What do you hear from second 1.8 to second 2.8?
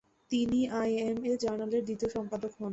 দ্বিতীয় সম্পাদক হন।